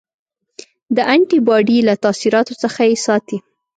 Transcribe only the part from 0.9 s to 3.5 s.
د انټي باډي له تاثیراتو څخه یې ساتي.